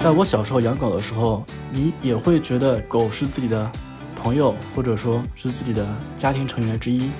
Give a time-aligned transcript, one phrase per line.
[0.00, 3.70] 在我小时候养狗的时候，你也会觉得狗是自己的
[4.16, 5.86] 朋友，或者说是自己的
[6.16, 7.10] 家庭成员之一。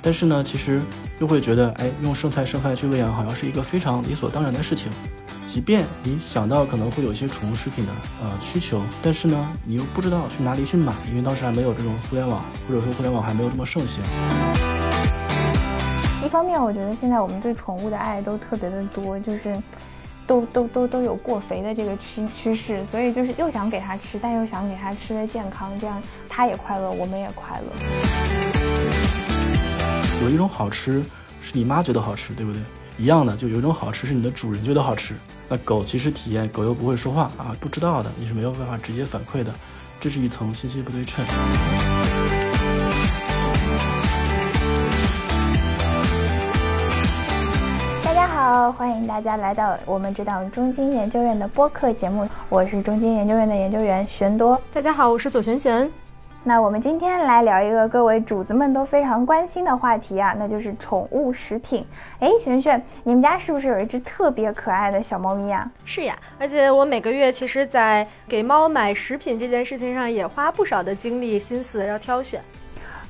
[0.00, 0.80] 但是呢，其实
[1.18, 4.92] 又会觉得，哎，用剩菜剩饭去喂养，好像是一个非常理所当然的事情。
[5.44, 7.90] 即便你想到可能会有一些宠物食品的
[8.22, 14.00] 呃需求，但是呢，你又不知道去哪里去买，因为当时还没有这种互联网，或者说互联网还没有这么盛行。
[16.24, 19.60] 一方面，我觉得现在我们对宠物的爱都特别的多，就是
[20.30, 27.66] 都都都都有过肥的这个趋趋势，所以就是又想给它吃，但又想给它吃的健康，这样它也快乐，我们也快乐。
[30.22, 31.02] 有一种好吃
[31.42, 32.62] 是你妈觉得好吃，对不对？
[32.96, 35.16] 一样的，就有一种好吃是你的主人觉得好吃。
[35.48, 39.52] 那狗其实体验，狗又不会说话啊，不知道的你是没有办法直接反馈的，
[39.98, 41.24] 这是一层信息不对称。
[48.52, 54.60] 好，欢迎大家来到我们这档中金研究院的播客节目，我是中金研究院的研究员玄多。
[54.74, 55.88] 大家好，我是左璇璇。
[56.42, 61.86] 那我们今天来聊一个各位主子们都非常关心的话题啊，那就是宠物食品。
[62.18, 65.70] 哎，璇璇，你们家是不是有一只特别可爱的小猫咪啊？
[65.84, 72.42] 是呀，而且我每个月其实，在给猫买食品这件事情上也花不少的精力心思要挑选。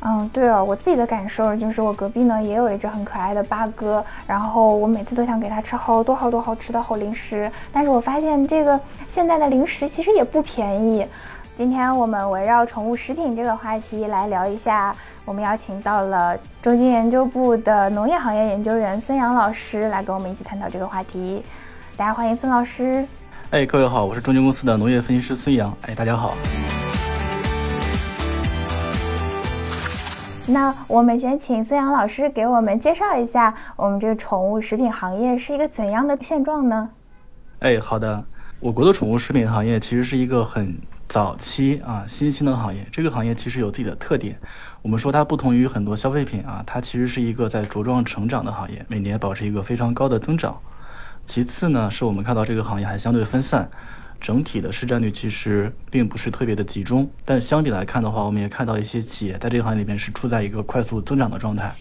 [0.02, 11.06] 嗯，对哦，我自己的感受就是，我隔壁呢也有一只很可爱的八哥，然后我每次都想给它吃好多好多好吃的好零食，但是我发现这个现在的零食其实也不便宜。
[11.54, 21.44] 今天我们围绕宠物食品这个话题来聊一下，我们邀请到了中金研究部的农业行业研究员孙杨老师来跟我们一起探讨这个话题。
[21.98, 23.06] 大家欢迎孙老师。
[23.50, 25.70] 哎，各位好，我是中金公司的农业分析师孙杨。
[25.82, 26.32] 哎，大家好。
[30.50, 36.90] 那我们先请孙杨老师给我们介绍一下，我们这个宠物食品行业是一个怎样的现状呢？
[37.60, 38.24] 哎，好的，
[38.60, 40.76] 我国的宠物食品行业其实是一个很。
[41.10, 44.38] 早期啊，新兴的行业，这个行业其实有自己的特点。
[44.80, 50.56] 我们说它不同于很多消费品啊，它其实是一个在茁壮成长的行业，每年保持一个非常高的增长。
[51.26, 53.68] 其次呢，是我们看到这个行业还相对分散，
[54.20, 57.10] 整体的市占率其实并不是特别的集中。
[57.24, 61.74] 但相比来看的话，我们也看到一些企业在这个行业里面是处在一个快速增长的状态。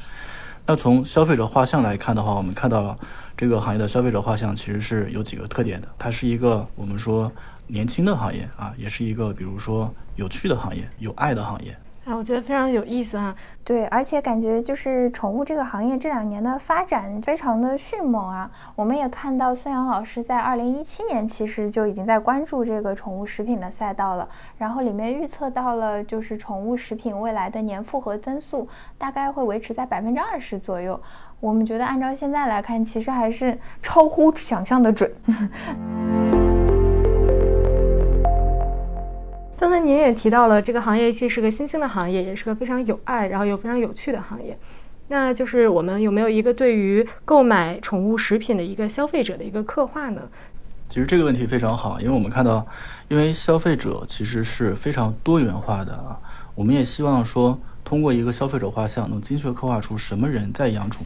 [0.66, 2.97] 那从消费者画像来看的话，我们看到
[3.35, 7.31] 这个行业的消费者画像其实是有几个特点的，它是一个我们说。
[7.72, 11.77] 年轻的行业啊，也是一个比如说有趣的行业、有爱的行业
[12.15, 13.35] 我觉得非常有意思啊。
[13.63, 18.49] 对，而且感觉就是宠物这个行业这两年的发展非常的迅猛啊。
[18.75, 24.27] 我们也看到孙杨老师在二零一七年其实就已经在关注这个宠物食品的赛道了，
[24.57, 30.99] 然后里面预测到了就是宠物食品未来的年复合增速大概会维持在百分之二十左右。
[31.39, 35.09] 我们觉得按照现在来看，其实还是超乎想象的准。
[39.59, 44.57] 刚才您也提到了，这个行业既是个新兴的行业，也是个非常有爱，然后又非常有趣的行业。
[45.09, 50.21] 那就是我们有没有一个对于购买宠物食品的一个消费者的一个刻画呢？
[50.87, 52.65] 其实这个问题非常好，因为我们看到，
[53.09, 56.17] 因为消费者其实是非常多元化的啊。
[56.55, 61.05] 我们也希望说，通过一个消费者画像，能精确刻画出什么人在养宠。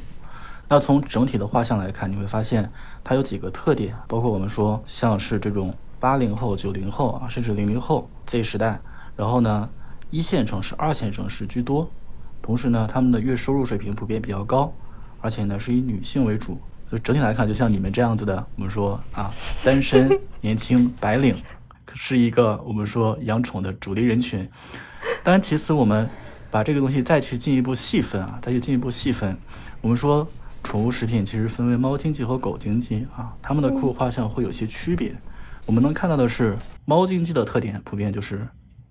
[0.68, 2.72] 那从整体的画像来看，你会发现
[3.04, 5.74] 它有几个特点，包括我们说像是这种。
[6.04, 8.78] 八零后、九零后啊，甚至零零后 Z 时代，
[9.16, 9.70] 然后呢，
[10.10, 11.90] 一线城市、二线城市居多。
[12.42, 14.74] 同时呢，他们的月收入水平普遍比较高，
[15.22, 16.60] 而且呢是以女性为主。
[16.86, 19.32] 所以整体来看，就像你们这样子的，我们说啊，
[19.64, 21.42] 单身、 年轻、白领，
[21.94, 24.46] 是一个我们说养宠的主力人群。
[25.24, 26.10] 当然，其次我们
[26.52, 29.38] 把这个东西再去进一步细分啊，再去进一步细分，
[29.80, 30.28] 我们说
[30.64, 35.16] 宠物食品其实分为猫经济和狗经济啊，它们的客户画像会有些区别。
[35.66, 38.48] 我们能看到的是，猫经济的特点普遍就是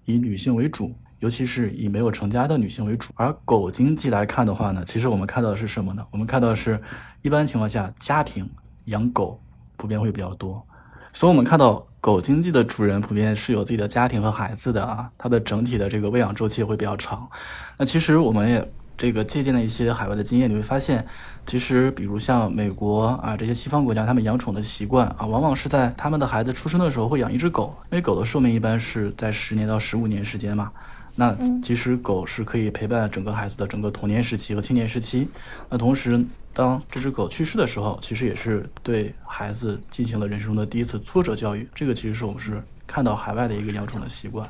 [0.07, 3.11] 以女性为主，尤其是以没有成家的女性为主。
[3.15, 6.05] 而狗经济来看的话呢，其实我们看到的是什么呢？
[6.11, 6.81] 我们看到的是，
[7.21, 8.49] 一般情况下家庭
[8.87, 9.39] 养狗
[9.77, 10.67] 普遍会比较多，
[11.13, 17.29] 所以我们看到狗经济的主人普遍是有自己的家庭和孩子的啊，它的整体的这个喂养周期会比较长。
[17.77, 18.73] 那其实我们也。
[18.97, 21.05] 这个借鉴了一些海外的经验，你会发现，
[21.47, 30.71] 其实比如像美国啊这些西方国家，他们养宠的习惯啊，往往是在他们的孩子出生的时候会养一只狗，因为狗的寿命一般是在十年到十五年时间嘛。
[31.15, 35.29] 那其实狗是可以陪伴整个孩子的整个童年时期和青年时期。
[35.69, 36.25] 那同时，
[36.55, 41.69] 当这只狗去世的时候，其实也是对孩子进行了人生中的第一次挫折教育。
[41.75, 44.49] 这个其实是我们是看到海外的一个养宠的习惯。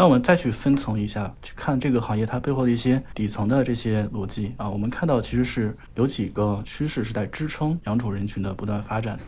[0.00, 9.20] 那我们再去分层一下，去看这个行业它背后的一些底层的这些逻辑啊，我们看到其实是有几个趋势是在支撑养宠人群的不断发展。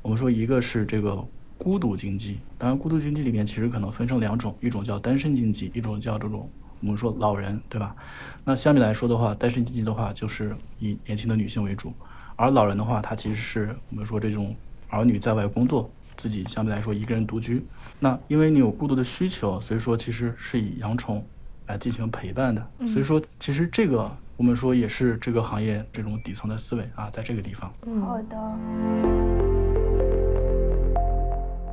[0.00, 1.20] 我们说一个是这个
[1.58, 2.38] 孤独经济。
[2.56, 6.48] 当然，孤独经济里面其实可能分成两种，一种叫单身经济，一种叫这种
[6.78, 7.96] 我们说老人，对吧？
[8.44, 11.92] 那相比来说的话，单身经济的话就是以年轻的女性为主，
[12.36, 14.54] 而老人的话，他其实是我们说这种
[14.90, 15.90] 儿女在外工作，
[16.20, 17.64] 自己相对来说一个人独居。
[17.98, 21.24] 那因为你有孤独的需求，所以说其实是以养宠
[21.66, 22.86] 来进行陪伴的。
[22.86, 27.72] 所以说，其实这个我们说也是这个行业这种底层的思维啊，在这个地方。
[28.04, 28.36] 好的。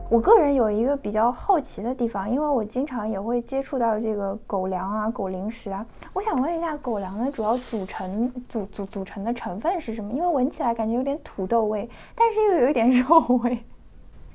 [0.10, 5.86] 我个人有一个比较好奇的地方，因为我经常也会接触到这个狗粮啊、狗零食啊。
[6.14, 10.14] 我想问一下，狗粮的主要组成组组组成的成分是什么？
[10.14, 13.62] 因为闻起来感觉有点土豆味，但是又有一点 肉味。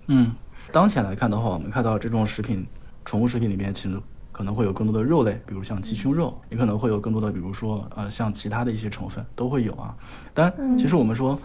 [0.07, 0.35] 嗯，
[0.73, 2.67] 当前来看的话，我们看到这种食品，
[3.05, 4.01] 宠物食品里面其实
[4.31, 9.97] 可能会有更多的肉类，比如像鸡胸肉，也可能会有更多的，比如说呃像其他的一些成分都会有啊。
[10.35, 11.39] 但其实我们说，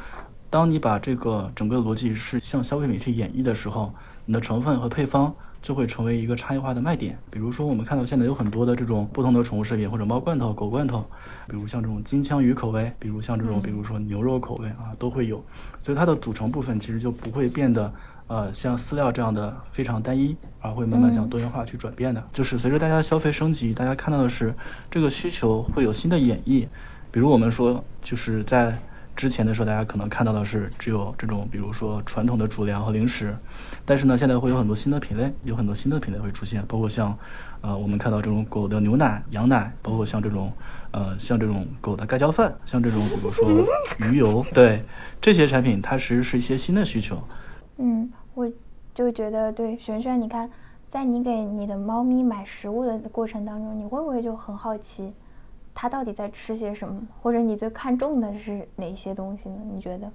[0.50, 3.94] 当你把这个整个逻辑是向消费品去演绎的时候。
[4.30, 5.34] 你的成分和配方
[5.68, 7.20] 就会成为一个差异化的卖点。
[7.30, 11.06] 比如说，我们看到现在有很多的这种不同的宠物食品，或者猫罐头、狗罐头，
[11.46, 15.44] 比如像这种金枪鱼口味，比如像这种，比如说牛肉口味啊，都会有。
[15.82, 17.94] 所以它的组成部分其实就不会变得，
[18.28, 22.24] 呃，像饲料这样的非常单一，而会慢慢向多元化去转变的。
[22.32, 24.56] 就是随着大家消费升级，大家看到的是
[24.90, 26.66] 这个需求会有新的演绎。
[27.12, 28.80] 比如我们说，就是在。
[29.18, 33.36] 之前的时候，大家可能看到的是只有这种，比如说传统的主粮和零食，
[33.84, 37.18] 但是呢，现在会有很多新的品类，有很多新的品类会出现，包括像，
[37.62, 40.54] 呃，我们看到这种狗的牛奶、羊奶，包括像这种，
[40.92, 43.50] 呃，像这种狗的盖浇饭，像这种，比如说
[43.98, 44.84] 鱼油，对
[45.20, 47.20] 这些产品，它其实是一些新的需求。
[47.78, 48.48] 嗯，我
[48.94, 50.48] 就觉得对，璇璇，你看，
[50.92, 55.12] 在你给你的猫咪买食物的过程当中，你会不会就很好奇？
[55.80, 57.00] 它到底在吃些什么？
[57.22, 59.58] 或者你最看重的是哪些东西呢？
[59.72, 60.10] 你觉得？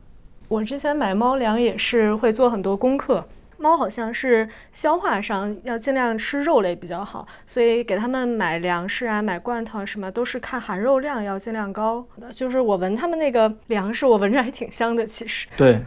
[0.48, 3.24] 我之前买猫粮也是会做很多功课。
[3.58, 12.04] 猫好像是消化上要尽量吃肉类比较好，所以给它们买粮食啊、买罐头什么都是看含肉量要尽量高。
[12.34, 15.06] 就是我闻它们那个粮食，我闻着还挺香的。
[15.06, 15.80] 其实，对。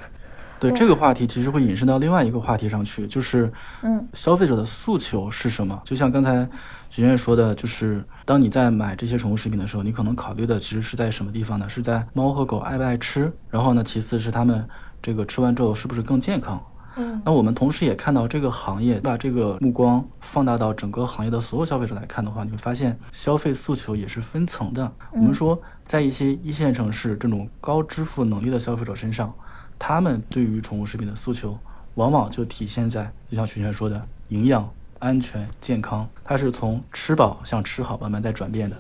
[0.58, 3.52] 对这个话题，其实会引申到另外一个话题上去，就是，
[3.84, 5.80] 嗯，消费者的诉求是什么？
[5.84, 6.48] 就像刚才
[6.96, 11.68] 许愿说的，就是当你在买这些宠物食品的时候，你可能考虑的其实是在什么地方呢？
[11.68, 14.66] 是在猫和狗爱不爱吃，然后呢，其次是它们
[15.02, 16.66] 这个吃完之后是不是更健康？
[16.96, 24.90] 嗯，那我们同时也看到这个行业，把这个目光放大到整个行业的所有消费者来看的话，你会发现消费诉求也是分层的。
[25.12, 29.34] 我们说，在一些一线城市这种高支付能力的消费者身上。
[29.78, 31.60] 他们对于宠物食品的诉求，
[31.96, 34.70] 往往就体现在，就像徐璇说的，营养、
[35.06, 38.76] 安全、健康，它是从吃饱向吃好慢慢在转变的。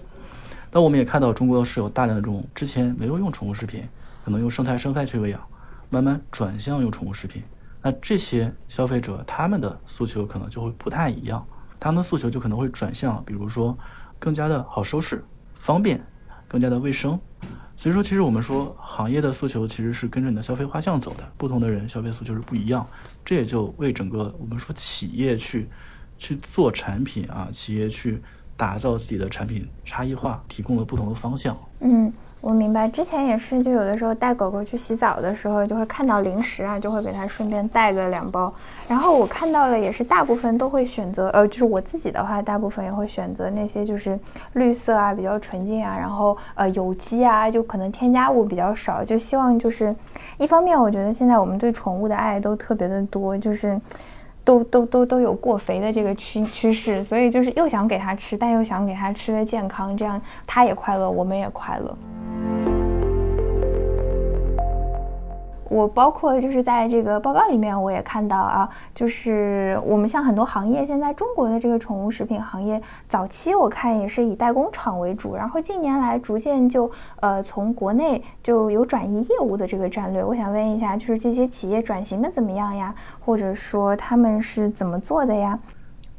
[0.72, 3.88] 那我们也看到，中国是有大量的这种之前没有用宠物食品，
[4.24, 5.39] 可能用生态生态去喂养，
[5.88, 7.44] 慢慢转向用宠物食品。
[7.83, 11.45] 那这些消费者他们的诉求可能就会不太一样，
[11.80, 13.77] 他们的诉求就可能会转向，比如说
[14.18, 15.24] 更加的好收拾、
[15.54, 16.04] 方便、
[16.48, 17.19] 更加的卫生。
[17.77, 22.88] 所以说，其实我们说行业的诉求其实是跟着你的消费画像走的，不同的人消费诉求是不一样，
[23.24, 25.69] 这也就为整个我们说企业去
[26.17, 28.22] 去做产品啊，企业去
[28.57, 31.57] 打造自己的产品差异化，提供了不同的方向。
[31.79, 32.12] 嗯。
[32.41, 38.53] 我明白，之前也是，就有的时候带狗狗去洗澡的时候，就会看到零食啊，就会给它顺便带个两包。
[38.88, 44.19] 然后我看到了，也是大部分都会选择，呃，就是我自己的话，大部分也会选择那些就是
[44.53, 49.95] 绿色啊，比较纯净啊，然后呃有机啊，就可能添加物比较少，就希望就是
[50.38, 53.81] 一方面，我觉得现在我们对宠物的爱都特别的多，就是
[54.46, 61.98] 都都都都有过肥的这个趋趋势，所以就是又想给它吃，但又想给它吃的健康，这样它也快乐，我们也快乐。
[65.69, 80.24] 我包括就是在这个报告里面，我也看到啊，就是我们像很多行业，现在中国的这个宠物食品行业，早期我看也是以代工厂为主，然后近年来逐渐就呃从国内就有转移业务的这个战略。
[80.24, 82.93] 我想问一下，就是这些企业转型的怎么样呀？
[83.19, 85.57] 或者说他们是怎么做的呀？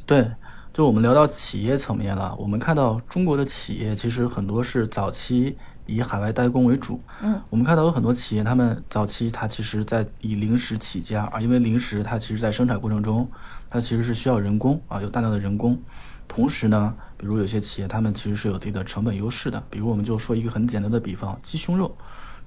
[0.05, 0.29] 对，
[0.73, 5.57] 就我们聊到企业层面了，我们看到中国的企业其实很多是早期。
[5.87, 13.29] 以海外代工为主，嗯，我们看到有很多企业，他们早期它其实在以零食起家啊，因为零食它其实在生产过程中，
[13.71, 15.81] 它其实是需要人工啊，有大量的人工。
[16.29, 19.63] 同时呢，比如有些企业，他们其实是有自己的成本优势的。
[19.71, 21.97] 比如我们就说一个很简单的比方，鸡胸肉，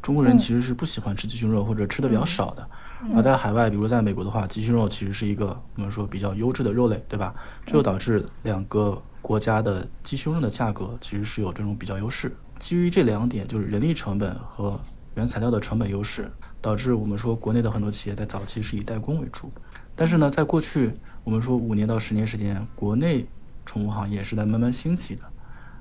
[0.01, 2.67] 中国人其实是不喜欢吃鸡胸肉或者吃的比较少的。
[3.15, 7.33] 而在海外，比如在美国的话，鸡胸肉其实是一个我们说比较优质的肉类，对吧？
[7.65, 12.35] 这就导致两个国家的鸡胸肉的价格其实是有这种比较优势。
[12.59, 14.79] 基于这两点，就是人力成本和
[15.15, 16.29] 原材料的成本优势，
[16.61, 19.51] 导致我们说国内的很多企业在早期是以代工为主。
[19.95, 23.25] 但是呢，在过去我们说五年到十年时间，国内
[23.65, 25.23] 宠物行业是在慢慢兴起的，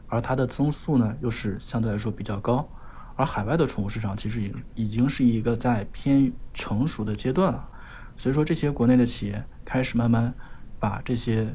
[0.06, 2.68] 而它的增速呢又是相对来说比较高，
[3.16, 7.68] 而海外的宠物市场其实已已经是一个在偏成熟的阶段了，
[8.16, 10.32] 所以说这些国内的企业开始慢慢
[10.80, 11.54] 把这些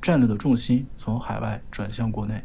[0.00, 2.42] 战略的重心从海外转向国内。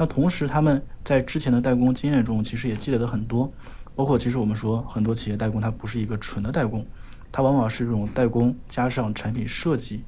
[0.00, 3.52] 那同时，他们在之前的代工经验中，其实也积累了很多，
[3.96, 6.86] 包括其实我们说很多企业代工，它不是一个纯的代工，
[7.32, 10.04] 它往往是这种代工加上产品设计，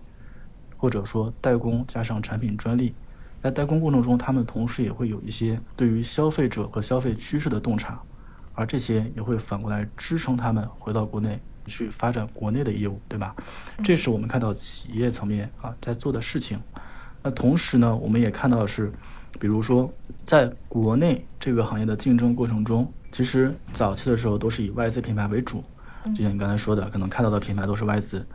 [0.76, 2.94] 或者说代工加上产品专利。
[3.42, 8.00] 在代工过程中，他们同时也会有一些对于消费者和消费趋势的洞察，
[8.54, 13.34] 而这些也会反过来支撑他们回到国内去发展国内的业务，对吧？
[13.82, 16.60] 这是我们看到企业层面啊在做的事情。
[17.24, 18.92] 那同时呢，我们也看到的是。
[19.38, 19.90] 比如说，
[20.24, 25.62] 在国内这个行业的竞争过程中，其实早期的时候都是以外资品牌为主，
[26.14, 28.26] 就像你刚才说的，可能看到的品牌都是外资。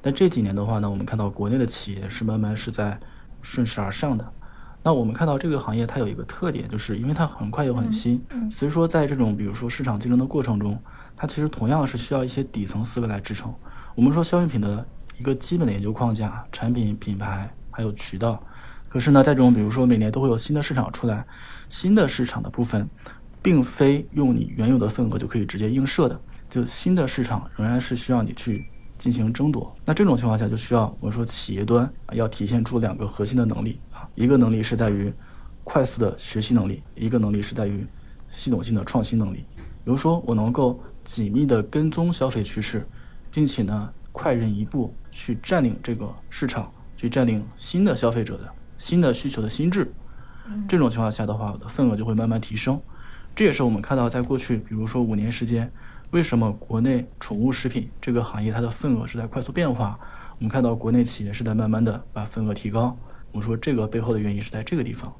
[0.00, 2.98] 但这几年的话呢，我们看到国内的企业是慢慢是在
[3.42, 4.32] 顺势而上的。
[4.82, 10.78] 那我们看到这个行业它有一个特点，就是因为它很快又很新，所以说在这种比如说市场竞争的过程中，
[11.16, 13.54] 它其实同样是需要一些底层思维来支撑。
[13.94, 14.86] 我们说消费品的
[15.18, 18.42] 一个基本的研究框架，产品、品牌还有渠道。
[18.94, 21.26] 可是呢，这种比如说每年都会有新的市场出来，
[21.68, 22.88] 新的市场的部分，
[23.42, 28.64] 并非用你原有的份额就可以直接映射的，就新的市场仍然是需要你去
[28.96, 29.74] 进行争夺。
[29.84, 35.12] 那这种情况下，就需要我说企业端要体现出两个核心的能力啊，一个能力是在于
[35.64, 37.84] 快速的学习能力，一个能力是在于
[38.28, 39.44] 系统性的创新能力。
[39.58, 42.86] 比如说，我能够紧密的跟踪消费趋势，
[43.32, 48.48] 并且呢，快人一步去占领这个市场，去占领新的消费者的。
[48.76, 49.92] 新的需求的心智，
[50.68, 52.80] 这种情况下的话，我的份额就会慢慢提升。
[53.34, 55.72] 这也是我们看到，在过去，比如说五年时间，
[56.10, 59.98] 为什么国内宠物食品这个行业它的份额是在快速变化？
[60.38, 62.96] 我们看到国内企业是在慢慢的把份额提高。
[63.32, 65.12] 我们说这个背后的原因是在这个地方。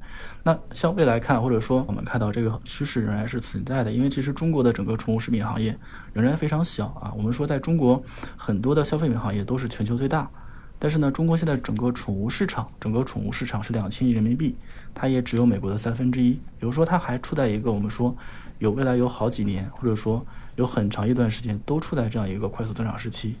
[0.43, 5.77] 那向未来看，或者说我们看到这个趋势仍然是存在的，因为其实中国的整个宠物食品行业
[6.13, 7.11] 仍然非常小啊。
[7.17, 8.01] 我们说在中国
[8.37, 10.31] 很多的消费品行业都是全球最大。
[10.77, 14.55] 但是呢，中国现在整个宠物市场，整个宠物市场是两千亿人民币，
[14.93, 16.31] 它也只有美国的三分之一。
[16.31, 18.15] 比如说，它还处在一个我们说
[18.59, 20.25] 有未来有好几年，或者说
[20.57, 23.35] 有很长一段时间都处在这样一个快速增长时期。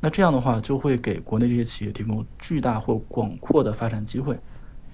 [0.00, 4.38] 那这样的话，就会给国内这些企业提供巨大或广阔的发展机会。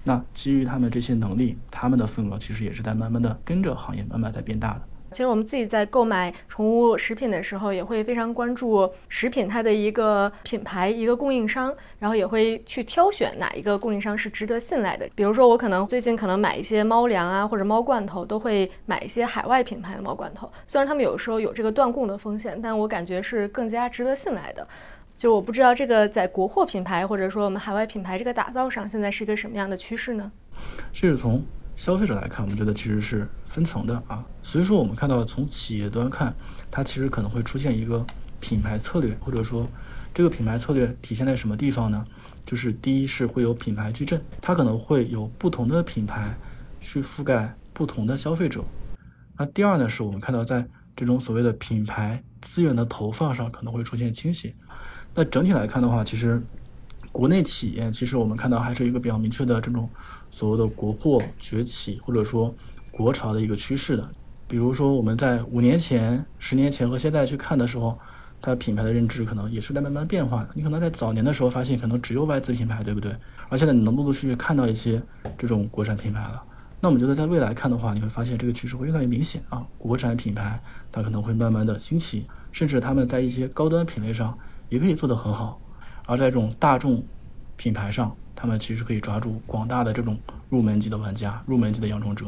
[0.04, 4.82] 那基于他们这些能力，他们的份额其实也是在慢慢的跟着行业慢慢在变大的。
[5.14, 15.08] 其实我们自己在购买宠物食品的时候，也会非常关注食品它的一个品牌、一个供应商，然后也会去挑选哪一个供应商是值得信赖的。
[15.14, 20.50] 比如说，我可能最近可能买一些猫粮啊，或者猫罐头，都会买一些海外品牌的猫罐头。
[20.66, 24.66] 虽然他们有时候有这个断供的风险，但我感觉是更加值得信赖的。
[25.16, 30.32] 就我不知道这个在国货品牌或者说我们海外品牌这个打造上，现在是一个什么样的趋势呢？
[30.92, 31.40] 这是从。
[31.76, 36.34] 消费者来看，我们觉得其实是分层的啊，所以说我们看到从企业端看，
[36.70, 38.06] 它其实可能会出现一个
[38.40, 39.68] 品牌策略，或者说
[40.12, 42.04] 这个品牌策略体现在什么地方呢？
[42.46, 46.36] 就是第一是会有品牌矩阵，它可能会有不同的品牌
[46.80, 48.64] 去覆盖不同的消费者。
[49.36, 54.54] 那第二呢，是我们看到在这种所谓的品牌资源的投放上可能会出现倾斜。
[55.14, 56.40] 那整体来看的话，其实。
[57.14, 59.88] 国内企业其实我们看到还是一个比较明确的这种
[60.32, 62.52] 所谓的国货崛起，或者说
[62.90, 64.10] 国潮的一个趋势的。
[64.48, 67.96] 比如说我们在五年前、十年前和现在去看的时候，
[68.42, 70.48] 它品牌的认知可能也是在慢慢变化的。
[70.54, 73.14] 你可能在早年的时候发现可能只有外资品牌，对不对？
[73.48, 75.00] 而现在你能陆陆续续看到一些
[75.38, 76.42] 这种国产品牌了。
[76.80, 79.64] 那我们觉得在未来看的话，你会发现这个趋势会越来越明显啊！
[79.78, 84.36] 国产品牌它可能会慢慢的兴起，甚至他们在一些高端品类上
[84.68, 85.60] 也可以做得很好。
[86.06, 87.02] 而在这种大众
[87.56, 90.18] 品牌上，他们其实可以抓住广大的这种
[90.50, 92.26] 入门级的玩家、入门级的养宠者。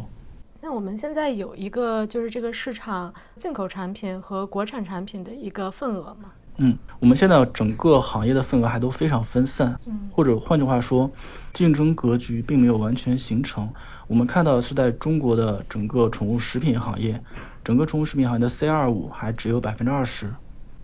[0.60, 6.30] 那我们现在有一个就是这个市场进口产品和国产产品的一个份额吗？
[6.56, 11.10] 嗯，我们现在整个行业的份额还都非常分散，嗯，或者换句话说，
[11.52, 13.68] 竞争格局并没有完全形成。
[14.06, 17.22] 我们看到是在中国的整个宠物食品行业，
[17.62, 20.32] 整个宠物食品行业的 C 二五还只有百分之二十，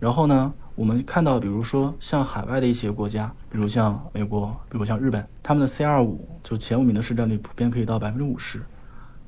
[0.03, 0.53] 然后呢？
[0.75, 8.61] 我们看到，比如说像海外的一些国家，比如像美国，比如像日本，他们的 C 二五就前五名的市占率普遍可以到百分之五十。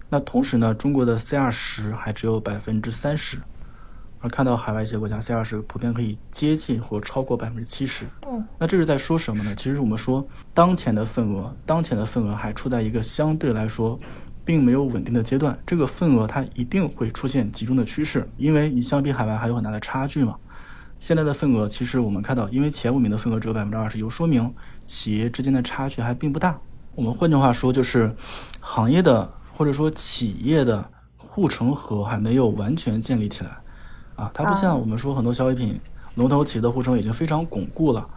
[0.10, 3.38] 那同时呢，中国的 C 二十还只有百分之三十，
[4.20, 8.06] 而看到海外一些国家 C 二十普遍可以接近或超过百分之七十。
[8.28, 9.56] 嗯，那这是在说什么呢？
[9.56, 13.98] 其实我们说，当前的份额，当前的份额还处在一个相对来说
[14.44, 15.58] 并没有稳定的阶段。
[15.66, 20.36] 这个份额它一定会出现集中的趋势，因为你相比海外还有很大的差距嘛。
[21.06, 24.52] 现在的份额，其实我们看到，因为前五名的份额只有百分之二十，有说明
[24.86, 26.60] 企业之间的差距还并不大。
[26.96, 28.12] 我们换句话说，就是
[28.60, 33.52] 行业的或者说企业的护城河还没有完全建立起来
[34.16, 34.32] 啊。
[34.34, 35.80] 它不像我们说很多消费品
[36.16, 38.10] 龙头企业的护城已经非常巩固了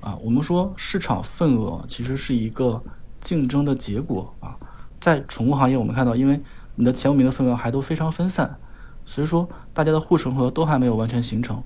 [0.00, 0.16] 啊。
[0.22, 2.80] 我们说市场份额其实是一个
[3.20, 4.56] 竞争的结果啊。
[5.00, 6.40] 在宠物行业，我们看到，因为
[6.76, 8.56] 你的前五名的份额还都非常分散，
[9.04, 11.60] 所以说大家的护城河都还没有完全形成。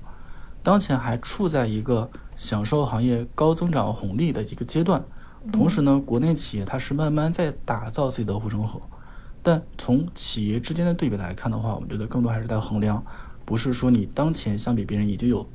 [0.62, 5.02] 当前还处在一个享受行业高增长红利的一个阶段，
[5.50, 8.80] 同时呢，国内企业它是慢慢在打造自己的护城河。
[9.42, 13.02] 但从企业之间的对比来看的话，我们觉得更多还是在衡量，
[13.46, 15.48] 不是说你当前相比别人已经有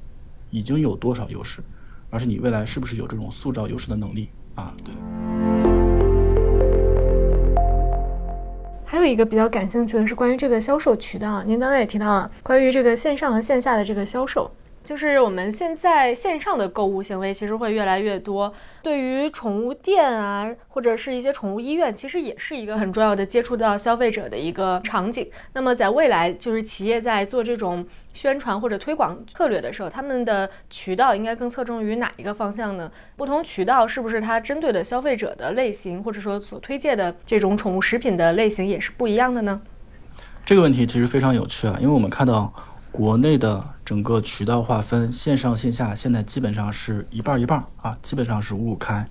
[0.50, 1.62] 已经有多少优势，
[2.10, 4.74] 而是你未来是不是有这种塑造优势的能力啊？
[4.84, 4.92] 对。
[8.84, 14.50] 还有一个比较感兴趣的是关于这个销售渠道，您刚才也提到了关于这个线上和线下的这个销售。
[14.86, 25.28] 就是我们现在线上的购物行为其实会越来越多，对于宠物店啊，或者是一些宠物医院，其实也是一个很重要的接触到消费者的一个场景。
[25.54, 32.92] 那么在未来，就是企业在做这种宣传或者推广策略的时候，他们的渠道应该更侧重于哪一个方向呢？
[33.16, 39.60] 不同渠道是不是它针对的消费者的类型，或者说所推荐的这种宠物食品的类型也是不一样的呢？
[40.46, 42.54] 这个问题其实非常有趣啊，因为我们看到。
[42.96, 49.06] 国内的整个渠道划分，线上线下现在基本上是一半一半啊，基本上是五五开。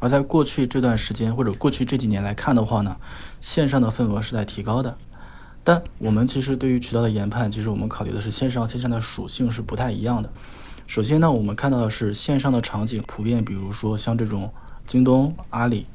[0.00, 2.96] 而在过去这段时间或者过去这几年来看的话呢，
[3.40, 4.98] 线上的份额是在提高的。
[5.62, 10.28] 但我们其实对于渠道的研判，其实我们考虑的是线上线下的属性是不太一样的。
[10.88, 14.52] 首先呢，我们看到的是线上的场景普遍，比如说像这种
[14.84, 15.86] 京东、阿里；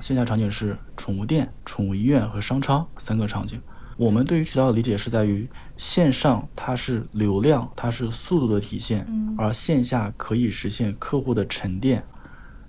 [0.00, 3.60] 线下场景是宠物店、宠物医院和商超三个场景。
[4.02, 9.06] 我们对于渠道的理解是在于线上它是流量，它是速度的体现，
[9.38, 12.02] 而线下可以实现客户的沉淀。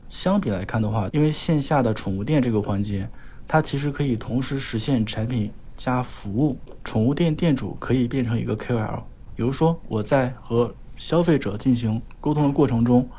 [0.07, 3.09] 相比来看的话，因为线下的宠物店这个环节，
[3.47, 6.55] 它其实可以同时实现产品加服务。
[6.83, 9.01] 宠物店店主可以变成一个 KOL，
[9.35, 13.09] 比如说我在和消费者进行沟通的过程中，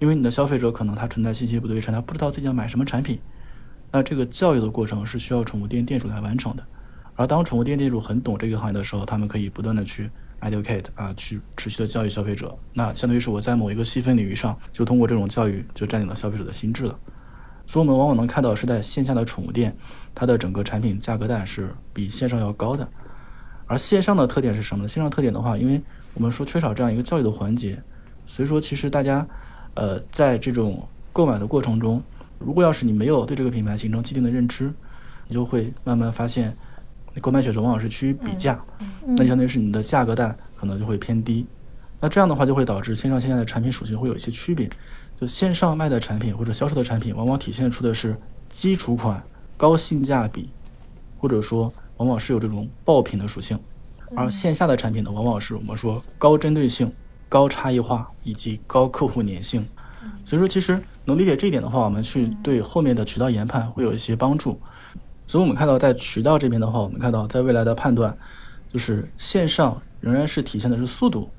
[0.00, 3.20] 因为你的消费者可能他存在信息不对称，他不知道自己要买什么产品，
[3.92, 6.66] 那这个教育的过程是需要宠物店店主来完成的。
[7.22, 12.58] 而当宠物店店主很懂这个行业的时候，他们可以不断的去 educate 啊，去持续的教育消费者。
[12.72, 16.98] 那相当于是我在某一个细分领域上，就通过这种教育就占领了消费者的心智了。
[17.64, 19.72] 所以，我们往往能看到是在线下的宠物店，
[20.16, 22.88] 它的整个产品价格带是比线上要高的。
[23.68, 24.88] 而线上的特点是什么呢？
[24.88, 25.80] 线上特点的话，因为
[26.14, 27.80] 我们说缺少这样一个教育的环节，
[28.26, 29.24] 所以说其实大家，
[29.74, 32.02] 呃，在这种购买的过程中，
[32.40, 34.72] 如果要是你没有对这个品牌形成既定的认知，
[35.28, 36.56] 你就会慢慢发现。
[37.20, 38.60] 购买选择往往是趋于比价，
[39.04, 41.46] 那相当于是你的价格带可能就会偏低，
[42.00, 44.70] 那这样的话就会导致线上线下的产品属性会有一些区别。
[45.14, 48.16] 就线上卖的产品或者销售的产品，往往体现出的是
[48.48, 49.22] 基础款、
[49.56, 50.48] 高性价比，
[51.18, 53.56] 或者说往往是有这种爆品的属性；
[54.16, 56.90] 而线下的产品呢，往往是我们说高针对性、
[57.28, 59.64] 高差异化以及高客户粘性。
[60.24, 64.58] 所以说，其实能理解这一点的话，我们去对后面的渠道研判会有一些帮助。
[65.32, 68.14] 所以，我们看到在渠道这边的话，我们看到在未来的判断，
[68.70, 71.30] 就是线上仍然是体现的是速度，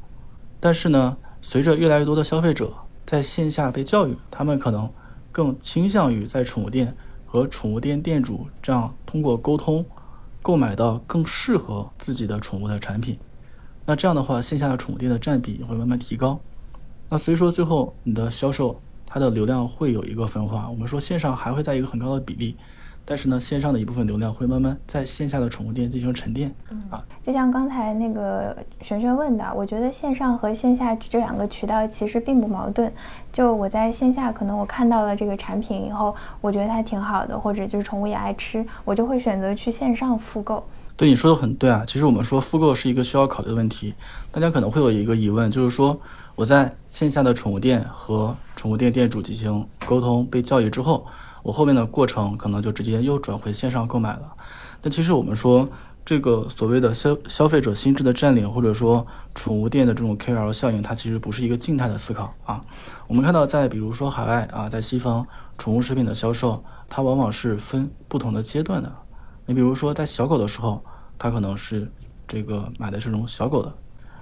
[0.59, 2.73] 但是呢，随着越来越多的消费者
[3.05, 4.89] 在线下被教育，他们可能
[5.31, 9.85] 更倾向于在宠物店和宠物店店主这样通过沟通，
[10.41, 13.19] 购买到更适合自己的宠物的产品。
[13.85, 16.39] 那这样的话，线下的宠物店的占比会慢慢提高。
[17.09, 20.67] 那所以说，最后你的销售它的流量会有一个分化。
[20.67, 22.57] 我们说线上还会在一个很高的比例。
[23.05, 26.53] 但是呢，线上的一部分流量会慢慢在线下的宠物店进行沉淀，
[26.89, 32.89] 啊，就像刚才那个璇璇问的，我觉得线上和线下这两个渠道其实并不矛盾。
[33.33, 40.65] 就我在线下，可能我看到了这个产品以后，我觉得它挺好的，或者就是宠物也爱吃，我就会选择去线上复购。
[40.95, 43.93] 对你说的很对啊，其实我们说复购是一个需要考虑的问题。
[44.31, 45.99] 大家可能会有一个疑问，就是说
[46.35, 51.05] 我在线下的宠物店和宠物店店主进行沟通、被教育之后。
[51.43, 54.33] 我后面的过程可能就直接又转回线上购买了。
[54.81, 55.69] 但其实我们说
[56.03, 62.59] 这个所谓的消消费者心智的占领，或者说宠物店的这种 KOL 效应，它其实不是一个静态的思考啊。
[63.07, 65.25] 我们看到在比如说海外啊，在西方
[65.57, 68.91] 宠物食品的销售，它往往是分不同的阶段的。
[69.45, 70.83] 你比如说在小狗的时候，
[71.17, 71.89] 它可能是
[72.27, 73.73] 这个买的这种小狗的，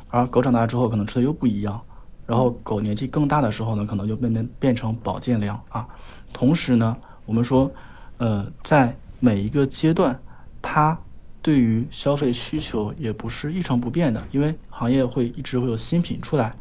[0.09, 1.81] 而狗长大之后可能吃的又不一样。
[2.27, 5.87] 然后狗年纪更大的时候呢，可能就变变变成保健粮啊。
[6.33, 6.97] 同时呢。
[7.31, 7.71] 我们说，
[8.17, 10.21] 呃，在每一个阶段，
[10.61, 10.99] 它
[11.41, 16.53] 对于消费需求也不是一成不变的，因为行业会一直会有新品出来。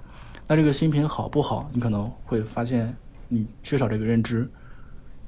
[0.46, 4.48] 那这个新品好不好，你可能会发现你缺少这个认知。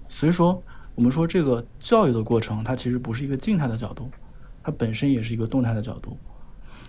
[0.09, 0.63] 所以说，
[0.95, 4.09] 我们说这个教育的过程，它其实不是一个静态的角度，
[4.63, 6.17] 它本身也是一个动态的角度。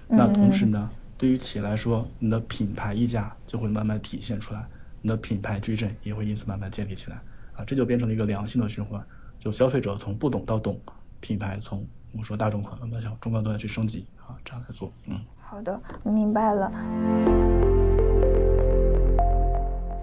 [0.08, 0.88] 那同时呢，
[1.18, 4.64] 对于企业来说，你的品牌溢价就会慢慢体现出来，
[5.02, 7.20] 你的品牌矩阵也会因此慢慢建立起来。
[7.56, 9.02] 啊，这就变成了一个良性的循环，
[9.38, 10.80] 就消费者从不懂到懂，
[11.20, 14.92] 品牌从我们说大众款慢慢向中高端去升级啊，这样来做。
[15.08, 16.72] 嗯，好的，明白了。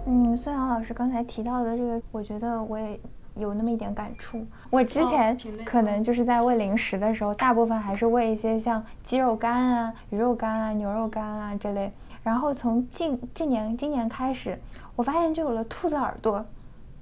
[0.05, 2.99] 嗯，孙杨老师刚才提到的这个，我觉得我也
[3.35, 4.45] 有那么一点感触。
[4.69, 11.91] 我之前可能就是在喂零食的时候，大部分还是喂一些像鸡肉干啊、鱼肉干啊、牛肉干啊这类。
[12.23, 14.59] 然后从近这年今年开始，
[14.95, 16.45] 我发现就有了兔子耳朵。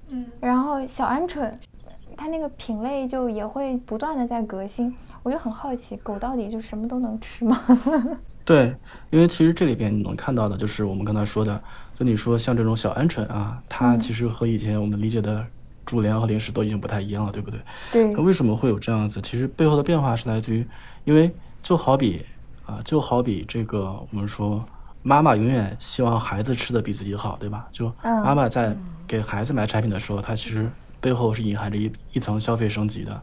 [0.10, 1.52] 嗯，然后小鹌鹑，
[2.18, 4.94] 它那个品类就也会不断的在革新，
[5.24, 7.62] 我就很好奇，狗到底就什么都能吃吗？
[8.44, 8.76] 对，
[9.12, 11.62] 因为其实这里边你能看到的就是我们刚才说的，
[11.94, 15.46] 就你说像这种小鹌鹑啊，它其实和以前我们理解的
[15.86, 17.60] 主粮和零食都已经不太一样了，对不对？
[17.92, 18.14] 对。
[18.14, 19.22] 那为什么会有这样子？
[19.22, 20.66] 其实背后的变化是来自于，
[21.04, 22.26] 因为就好比
[22.66, 24.66] 啊，就好比这个我们说。
[25.02, 27.68] 妈妈永远希望孩子吃的比自己好，对吧？
[27.72, 28.76] 就妈妈在
[29.08, 33.22] 给孩子买产品的时候，她其实背后是隐含着一一层消费升级的。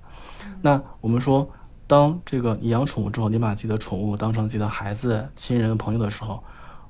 [0.63, 1.49] 那我们说，
[1.87, 6.43] 当这个你养宠物之后，你把自己的宠物当成自己的孩子、亲人、朋友的时候，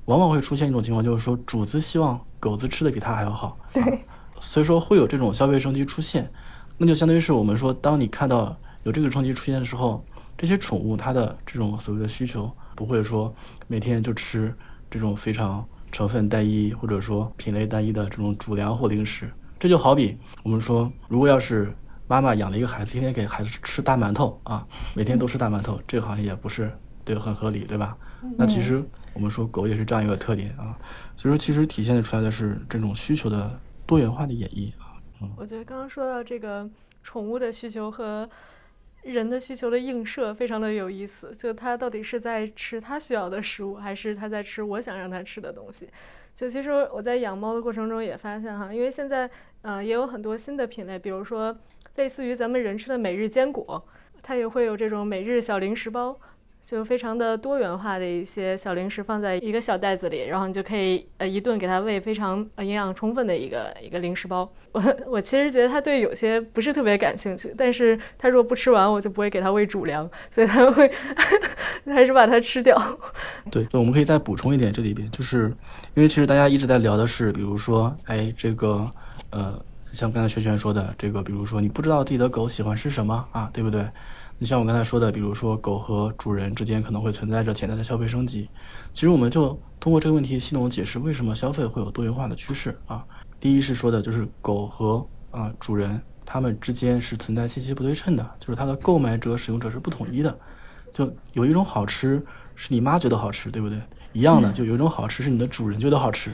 [0.05, 3.57] 往往会出现一种情况，就是说主子希望狗子吃的比他还要好。
[3.73, 4.05] 对，
[4.39, 6.31] 所以说会有这种消费升级出现。
[6.77, 10.03] 那就相当于是我们说，当你看到有这个升级出现的时候，
[10.37, 13.33] 这些宠物它的这种所谓的需求，不会说
[13.67, 14.55] 每天就吃。
[14.89, 21.73] 这种非常成分单一或者说品类单一的这种主粮或零食，这就好比我们说，如果要是
[22.07, 26.71] 妈妈养了一个孩子，天天给孩子吃大馒头啊，每天都吃大馒头，这个好像也不是
[27.03, 27.97] 对很合理，对吧？
[28.37, 30.77] 那其实我们说狗也是这样一个特点啊，
[31.15, 34.95] 所以说其实体现出来的是这种需求的多元化的演绎啊。
[35.21, 36.69] 嗯我觉得刚刚说到这个
[37.03, 38.29] 宠物的需求和。
[39.03, 45.87] 人的需求的映射非常的有意思，就他到底是在吃他需要的食物，还是他在吃我想让他吃的东西？
[46.35, 49.29] 就其实我在养猫的过程中也发现哈，因为现在
[49.61, 51.57] 嗯也有很多新的品类，比如说
[51.95, 53.83] 类似于咱们人吃的每日坚果，
[54.21, 56.19] 它也会有这种每日小零食包。
[56.67, 64.51] 就非常的多元化的一些小零食放在一个小袋子里，然后你就可以呃一顿给它喂非常呃营养充分的一个一个零食包。
[64.73, 70.91] 我我其实觉得它对有些不是特别感兴趣，但是它如果不吃完，我就不会给它喂主粮，所以它会
[71.87, 72.77] 还是把它吃掉。
[73.49, 75.47] 对，我们可以再补充一点，这里边就是
[75.93, 78.85] 因为其实大家一直在聊的是，比如说哎这个
[79.29, 79.57] 呃
[79.93, 83.87] 像刚才轩轩说的这个，比如说你不知道自己的狗喜欢吃什么啊，对不对？
[84.39, 88.47] 你像我刚才说的，比如说狗和主人之间可能会存在着潜在的消费升级，
[88.93, 93.03] 其实我们就通过这个问题系统解释为什么消费会有多元化的趋势啊。
[93.39, 100.37] 第一是说的就是狗和啊主人他们之间是存在信息不对称的，就是它的购买者使用者是不统一的。
[100.93, 102.23] 就有一种好吃
[102.55, 103.79] 是你妈觉得好吃，对不对？
[104.13, 106.31] 一样的，就有一种好吃是你的主人觉得好吃。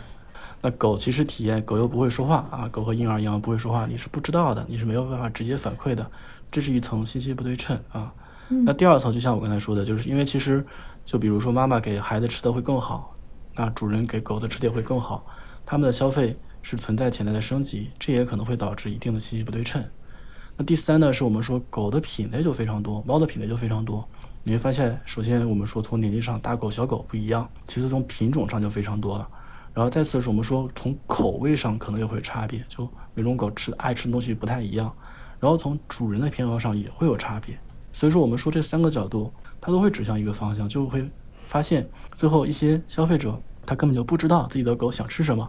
[0.61, 6.09] 那狗其实体验狗又不会说话啊，狗和婴儿一样不会说话，你是不知道的，你是没有办法直接反馈的。
[6.53, 8.13] 这是一层信息不对称啊，
[8.47, 10.63] 那第二层就像我刚才说的，就是因为其实
[11.03, 13.15] 就比如说妈妈给孩子吃的会更好，
[13.55, 15.25] 那主人给狗子吃的也会更好，
[15.65, 19.83] 他们的消费是存在潜在的升级，这也可能会导致一定的信息不对称。
[20.55, 24.07] 那第三呢，是我们说狗的品类就非常多，猫的品类就非常多。
[24.43, 29.27] 你会发现，首先我们说从年纪上大狗小狗不一样，其次从品种上就非常多了，
[29.73, 34.93] 然后再次是我们说从口味上可能也会差别，就每种狗吃爱吃的东西不太一样。
[35.43, 37.53] 然后从主人的偏好上也会有差别，
[37.91, 39.29] 所以说我们说这三个角度，
[39.59, 41.05] 它都会指向一个方向，就会
[41.45, 45.45] 发现最后一些消费者他根本就不知道自己的狗想吃什么。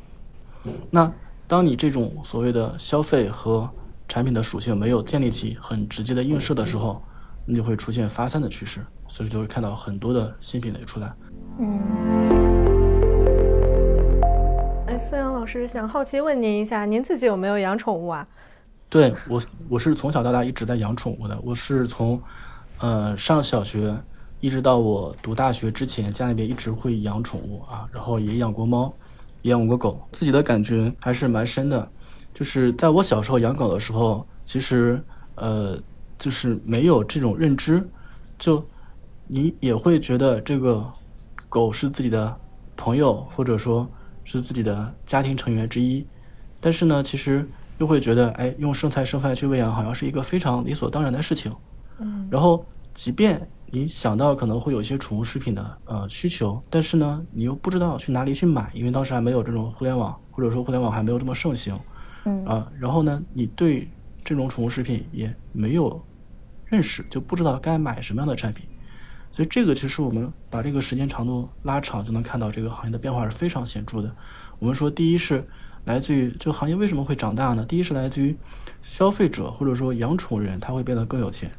[0.90, 1.08] 那
[1.46, 3.70] 当你这种所谓的消费和
[4.08, 7.00] 产品的属性没有建立起很直接的映射的时候，
[7.46, 11.14] 你就会出现发散的趋势，所以就会看到很多的新品类出来。
[11.60, 11.78] 嗯。
[14.88, 18.26] 哎，孙杨老师想好奇问您一下，您自己有没有养宠物啊？
[18.94, 21.36] 对我，我是从小到大一直在养宠物的。
[21.42, 22.22] 我是从，
[22.78, 23.92] 呃，上小学
[24.38, 28.94] 一直到我读大学之前，家里边一直会养宠物啊，然后也养过猫，
[29.42, 31.90] 也养过狗，自己的感觉还是蛮深的。
[32.32, 35.02] 就是在我小时候养狗的时候，其实
[35.34, 35.76] 呃，
[36.16, 37.84] 就是没有这种认知，
[38.38, 38.64] 就
[39.26, 40.88] 你也会觉得这个
[41.48, 42.32] 狗是自己的
[42.76, 43.90] 朋友，或者说
[44.22, 46.06] 是自己的家庭成员之一。
[46.60, 47.44] 但是呢，其实。
[47.78, 51.52] 又会觉得，哎，用剩菜剩饭去喂养，好像是一个非常理所当然的事情。
[51.98, 52.28] 嗯。
[52.30, 61.78] 然后，即便你想到可能会有一些宠物食品的呃需求，但是呢，你又不知道去哪里去买，因为当时还没有这种互联网，或者说互联网还没有这么盛行，
[62.24, 63.88] 嗯啊，然后呢，你对
[64.22, 66.00] 这种宠物食品也没有
[66.66, 68.66] 认识，就不知道该买什么样的产品，
[69.32, 74.14] 所以这个其实我们把这个时间长度拉长，就能看到这个行业的变化是非常显著的。
[74.60, 75.46] 我们说，第一是
[75.84, 77.64] 来自于这个行业为什么会长大呢？
[77.64, 78.36] 第一是来自于
[78.82, 81.50] 消费者或者说养宠人，他会变得更有钱。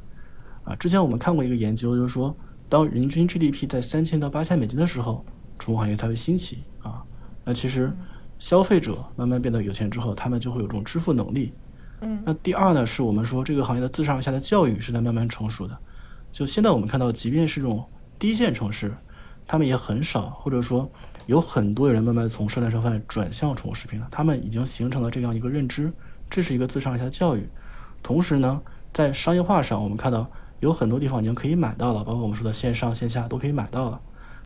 [0.63, 2.35] 啊，之前我们看过一个研究，就是说，
[2.67, 5.23] 当人均 GDP 在三千到八千美金的时候，
[5.59, 7.03] 宠物行业才会兴起啊。
[7.43, 7.95] 那其实
[8.39, 11.53] 消费者慢慢变得有钱之后，他们就会有这种支付能力。
[12.01, 15.77] 嗯，那第二呢，是我们说这个行业的自上而下的教育是在慢慢成熟的。
[16.31, 17.85] 就现在我们看到，即便是这种
[18.17, 18.91] 低线城市，
[19.45, 20.89] 他们也很少，或者说
[21.25, 25.91] 有很多人慢慢从生产剩饭转向宠物食品了，他们已经形成了这样一个认知，
[26.29, 27.47] 这是一个自上而下的教育。
[28.01, 28.61] 同时呢，
[28.93, 30.29] 在商业化上，我们看到。
[30.61, 34.01] 有很多地方已经可以买到了，包括我们说的线上线下都可以买到了。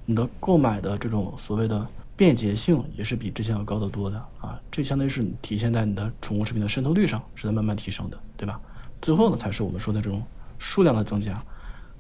[0.05, 1.87] 你的购买的这种所谓的
[2.17, 8.59] 便捷性也是比之前要高得多的啊，这相当于是体现在你的宠物食品的渗透率上是在慢慢提升的，对吧？
[8.99, 10.21] 最后呢，才是我们说的这种
[10.57, 11.41] 数量的增加。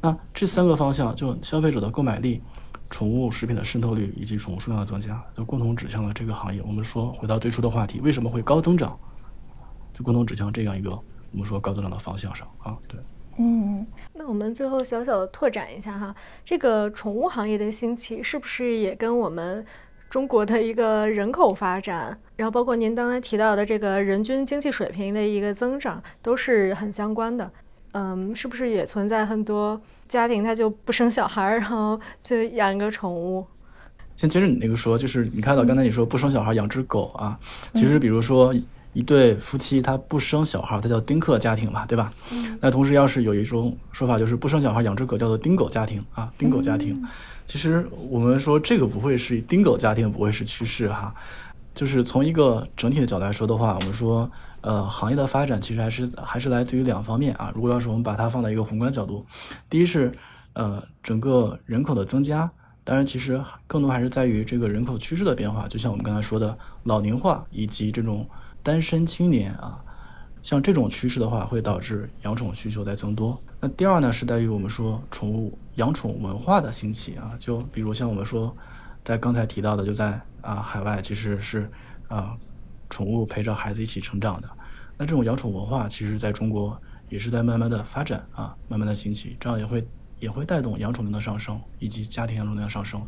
[0.01, 2.41] 那这三个方向，就消费者的购买力、
[2.89, 6.61] 宠物食品的渗透率以及宠物数量的增加，都共同指向了这个行业。
[6.65, 8.97] 我们说回到最初的话题，为什么会高增长？
[9.93, 12.99] 就共同指向这样一个我们说高增长的方向上啊，对。
[13.37, 19.65] 嗯，那我们最后小小的拓展一下哈，这个宠物行业的兴起是不是也跟我们
[20.09, 27.49] 中国的一个人口发展，然后包括您刚才提到的这个人均经济水平的一个增长都是很相关的？
[27.93, 33.45] 嗯，是不是也存在很多家庭他就不生小孩，然后就养个宠物？
[34.15, 37.39] 先接着你那个说，就是你看到刚才你说不生小孩养只狗啊，
[37.73, 38.53] 其实比如说。
[38.91, 42.11] 一对夫妻他不生小孩，他叫丁克家庭嘛，对吧？
[42.59, 46.99] 那同时要是有一种说法，就是不生小孩养只狗，叫做丁狗家庭啊，丁狗家庭。
[47.45, 51.13] 其实我们说这个不会是丁狗家庭，不会是趋势哈。
[51.79, 57.49] 就是从一个整体的角度来说的话，我们说呃行业的发展其实还是还是来自于两方面啊。
[57.55, 59.25] 如果要是我们把它放在一个宏观角度，
[59.69, 60.11] 第一是
[60.51, 62.51] 呃整个人口的增加，
[62.83, 68.27] 当然其实更多还是在于这个人口趋势的变化，就像我们刚才说的老龄化以及这种。
[68.61, 69.81] 单身青年啊，
[70.43, 73.41] 像这种趋势的话，会导致养宠需求在增多。
[73.61, 78.53] 那第二呢，是在于我们说宠物养宠文化的兴起啊，就比如像我们说，
[79.09, 81.67] 在刚才提到的，就在啊海外其实是
[82.09, 82.37] 啊
[82.91, 84.47] 宠物陪着孩子一起成长的。
[84.99, 89.83] 那这种养宠文化，其实在中国也是在慢慢的发展啊，慢慢的兴起，这样也会
[90.19, 92.99] 也会带动养宠量的上升，以及家庭养宠量上升。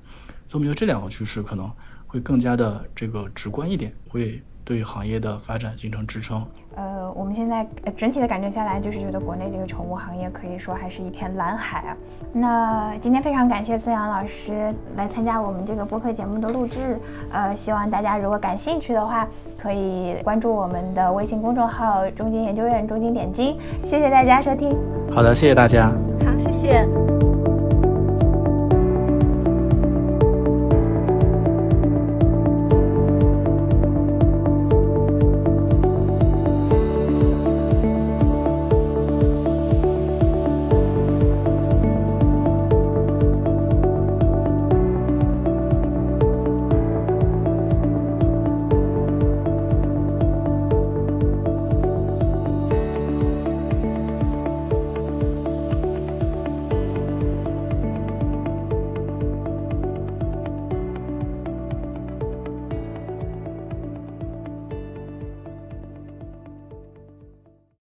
[0.47, 1.71] 所以我们觉得这两个趋势可能
[2.07, 4.41] 会更加的这个直观一点，会。
[4.63, 6.45] 对行业的发展形成支撑。
[6.75, 11.97] 呃，我们现在整体的感觉下来，就是觉得国内这个宠物行业可以说还是一片蓝海啊。
[12.31, 16.97] 那今天非常感谢孙杨老师来参加我们这个播客节目的录制。
[17.29, 19.27] 呃，希望大家如果感兴趣的话，
[19.61, 23.57] 可以关注我们的微信公众号“中金研究院中金点金”。
[23.83, 24.73] 谢谢大家收听。
[25.13, 25.89] 好的，谢谢大家。
[26.25, 27.10] 好，谢谢。